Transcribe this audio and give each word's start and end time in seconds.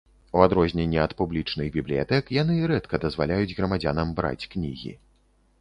У 0.37 0.39
адрозненне 0.45 0.97
ад 1.01 1.13
публічных 1.19 1.69
бібліятэк, 1.75 2.31
яны 2.41 2.57
рэдка 2.71 3.01
дазваляюць 3.07 3.55
грамадзянам 3.61 4.19
браць 4.23 4.47
кнігі. 4.57 4.91